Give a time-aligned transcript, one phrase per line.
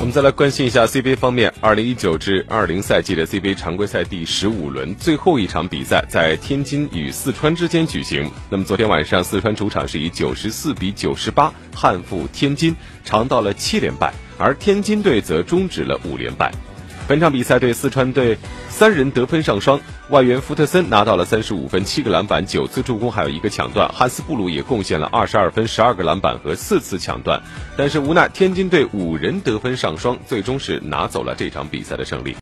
[0.00, 8.30] 我们再来关心一下 CBA 方面，二零一九至二零赛季的 CBA 常规赛第十五轮最后一场比赛在天津与四川之间举行。
[8.48, 16.52] 那么昨天晚上，四川主场是以九十四比九十八憾负天津，尝到了七连败，而天津队则终止了五连败。
[17.08, 18.36] 本场比赛对四川队
[18.68, 19.80] 三人得分上双，
[20.10, 23.88] 外援福特森拿到了三十五分、七个篮板、九次助攻，还有一个抢断。
[23.88, 27.40] 汉斯布鲁也贡献了二十二分、十二个篮板和四次抢断。
[27.78, 32.36] 但是无奈天津队五人得分上双，最终是拿走了这场比赛的胜利。